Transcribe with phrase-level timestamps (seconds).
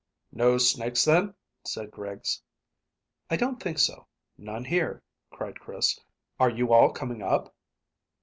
[0.31, 2.41] "No snakes, then?" said Griggs.
[3.29, 4.07] "I don't think so.
[4.35, 5.99] None here," cried Chris.
[6.39, 7.53] "Are you all coming up?"